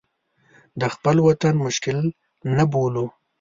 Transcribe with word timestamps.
د 0.79 0.81
خپل 0.93 1.15
وطن 1.27 1.53
مشکل 1.65 1.97
نه 2.57 2.63
بولو. 2.71 3.05